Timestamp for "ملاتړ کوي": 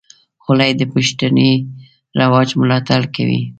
2.61-3.41